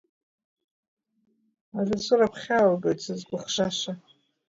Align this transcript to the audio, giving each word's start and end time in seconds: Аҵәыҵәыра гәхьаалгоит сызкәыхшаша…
Аҵәыҵәыра 1.79 2.27
гәхьаалгоит 2.33 2.99
сызкәыхшаша… 3.05 3.91